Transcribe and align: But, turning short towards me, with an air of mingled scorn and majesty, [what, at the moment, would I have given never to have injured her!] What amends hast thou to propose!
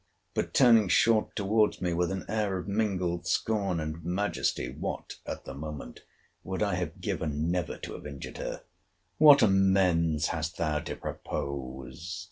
But, 0.33 0.55
turning 0.55 0.87
short 0.87 1.35
towards 1.35 1.79
me, 1.79 1.93
with 1.93 2.09
an 2.11 2.25
air 2.27 2.57
of 2.57 2.67
mingled 2.67 3.27
scorn 3.27 3.79
and 3.79 4.03
majesty, 4.03 4.67
[what, 4.73 5.17
at 5.27 5.45
the 5.45 5.53
moment, 5.53 5.99
would 6.43 6.63
I 6.63 6.73
have 6.73 7.01
given 7.01 7.51
never 7.51 7.77
to 7.77 7.93
have 7.93 8.07
injured 8.07 8.39
her!] 8.39 8.63
What 9.19 9.43
amends 9.43 10.29
hast 10.29 10.57
thou 10.57 10.79
to 10.79 10.95
propose! 10.95 12.19